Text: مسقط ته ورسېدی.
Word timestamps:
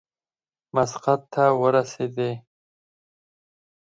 مسقط 0.75 1.21
ته 1.33 1.43
ورسېدی. 1.61 2.31